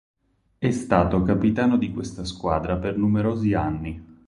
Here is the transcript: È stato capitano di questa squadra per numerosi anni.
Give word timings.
È 0.57 0.71
stato 0.71 1.21
capitano 1.21 1.77
di 1.77 1.91
questa 1.93 2.25
squadra 2.25 2.75
per 2.77 2.97
numerosi 2.97 3.53
anni. 3.53 4.05